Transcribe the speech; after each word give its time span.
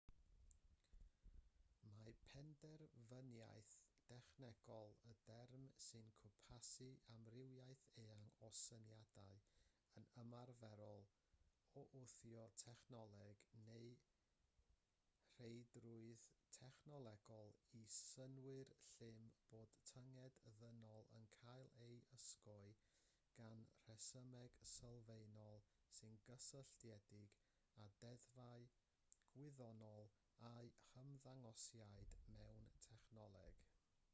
mae 1.97 2.13
penderfyniaeth 2.31 3.73
dechnolegol 4.11 4.95
yn 5.09 5.19
derm 5.35 5.67
sy'n 5.87 6.07
cwmpasu 6.21 6.87
amrywiaeth 7.15 7.83
eang 8.03 8.29
o 8.47 8.49
syniadau 8.61 9.35
yn 10.01 10.09
ymarferol 10.23 11.05
o 11.81 11.85
wthio 12.01 12.47
technoleg 12.63 13.45
neu'r 13.67 13.93
rheidrwydd 15.37 16.25
technolegol 16.57 17.53
i 17.81 17.83
synnwyr 17.99 18.73
llym 18.95 19.21
bod 19.53 19.77
tynged 19.91 20.41
ddynol 20.57 21.09
yn 21.19 21.29
cael 21.37 21.71
ei 21.87 22.01
ysgogi 22.17 22.89
gan 23.37 23.65
resymeg 23.91 24.59
sylfaenol 24.73 25.63
sy'n 25.99 26.19
gysylltiedig 26.27 27.39
â 27.83 27.87
deddfau 28.03 28.67
gwyddonol 29.35 30.09
a'u 30.51 30.69
hymddangosiad 30.93 32.15
mewn 32.37 32.63
technoleg 32.89 33.67